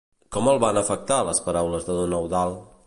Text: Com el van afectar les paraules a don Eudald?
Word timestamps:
Com 0.35 0.47
el 0.53 0.61
van 0.63 0.79
afectar 0.81 1.19
les 1.29 1.43
paraules 1.49 1.89
a 1.93 2.01
don 2.01 2.19
Eudald? 2.21 2.65